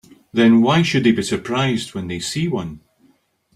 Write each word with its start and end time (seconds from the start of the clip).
Then 0.33 0.63
why 0.63 0.81
should 0.81 1.03
they 1.03 1.11
be 1.11 1.21
surprised 1.21 1.93
when 1.93 2.07
they 2.07 2.19
see 2.19 2.47
one? 2.47 2.79